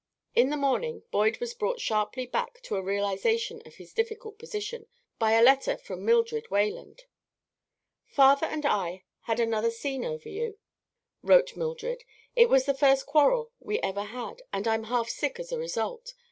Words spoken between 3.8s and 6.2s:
difficult position by a letter from